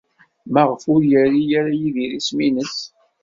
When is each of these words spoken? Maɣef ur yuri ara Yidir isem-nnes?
Maɣef 0.53 0.83
ur 0.93 1.01
yuri 1.11 1.43
ara 1.59 1.71
Yidir 1.79 2.11
isem-nnes? 2.19 2.77